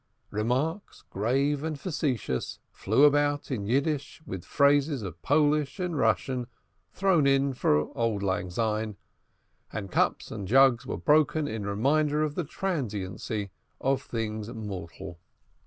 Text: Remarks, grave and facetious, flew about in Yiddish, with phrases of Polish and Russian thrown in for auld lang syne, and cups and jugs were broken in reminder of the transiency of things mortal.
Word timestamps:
Remarks, 0.31 1.03
grave 1.11 1.63
and 1.63 1.79
facetious, 1.79 2.57
flew 2.71 3.03
about 3.03 3.51
in 3.51 3.67
Yiddish, 3.67 4.19
with 4.25 4.43
phrases 4.43 5.03
of 5.03 5.21
Polish 5.21 5.79
and 5.79 5.95
Russian 5.95 6.47
thrown 6.91 7.27
in 7.27 7.53
for 7.53 7.81
auld 7.91 8.23
lang 8.23 8.49
syne, 8.49 8.97
and 9.71 9.91
cups 9.91 10.31
and 10.31 10.47
jugs 10.47 10.87
were 10.87 10.97
broken 10.97 11.47
in 11.47 11.67
reminder 11.67 12.23
of 12.23 12.33
the 12.33 12.43
transiency 12.45 13.51
of 13.79 14.01
things 14.01 14.49
mortal. 14.49 15.19